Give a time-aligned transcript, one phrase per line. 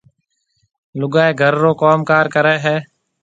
[0.99, 2.75] لُگائيَ گھر رو ڪوم ڪار ڪريَ هيَ۔